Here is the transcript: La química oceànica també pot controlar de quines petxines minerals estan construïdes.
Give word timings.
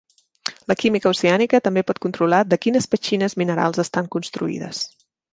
La 0.71 0.75
química 0.83 1.09
oceànica 1.09 1.59
també 1.67 1.83
pot 1.89 1.99
controlar 2.05 2.39
de 2.53 2.59
quines 2.63 2.87
petxines 2.93 3.37
minerals 3.41 3.83
estan 3.85 4.09
construïdes. 4.17 4.81